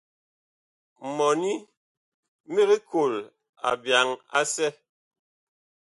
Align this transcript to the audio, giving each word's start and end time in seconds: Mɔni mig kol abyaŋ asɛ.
Mɔni 1.15 1.53
mig 2.53 2.69
kol 2.89 3.13
abyaŋ 3.69 4.07
asɛ. 4.39 4.67